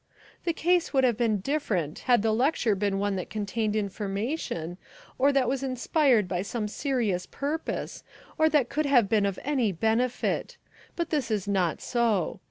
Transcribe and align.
"The 0.45 0.51
case 0.53 0.91
would 0.93 1.03
have 1.03 1.15
been 1.15 1.41
different 1.41 1.99
had 2.09 2.23
the 2.23 2.31
lecture 2.31 2.73
been 2.73 2.97
one 2.97 3.15
that 3.17 3.29
contained 3.29 3.75
information, 3.75 4.79
or 5.19 5.31
that 5.31 5.47
was 5.47 5.61
inspired 5.61 6.27
by 6.27 6.41
some 6.41 6.67
serious 6.67 7.27
purpose, 7.27 8.03
or 8.39 8.49
that 8.49 8.67
could 8.67 8.87
have 8.87 9.07
been 9.07 9.27
of 9.27 9.37
any 9.43 9.71
benefit. 9.71 10.57
But 10.95 11.11
this 11.11 11.29
is 11.29 11.47
not 11.47 11.81
so. 11.81 12.39